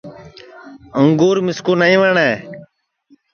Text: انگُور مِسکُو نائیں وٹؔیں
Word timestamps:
انگُور 0.99 1.37
مِسکُو 1.45 1.73
نائیں 1.79 1.99
وٹؔیں 2.01 2.35